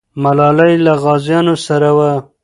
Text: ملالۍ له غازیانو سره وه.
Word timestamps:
ملالۍ 0.23 0.73
له 0.85 0.93
غازیانو 1.03 1.55
سره 1.67 1.89
وه. 1.97 2.11